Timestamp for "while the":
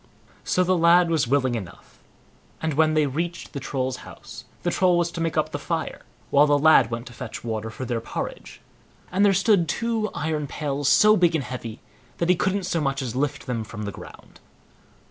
6.31-6.57